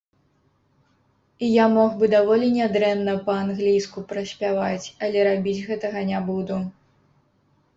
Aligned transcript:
І 1.47 1.49
я 1.49 1.65
мог 1.73 1.91
бы 1.99 2.09
даволі 2.15 2.47
нядрэнна 2.55 3.13
па-англійску 3.27 4.05
праспяваць, 4.13 4.87
але 5.09 5.19
рабіць 5.29 5.57
гэтага 5.69 5.99
не 6.11 6.19
буду. 6.33 6.55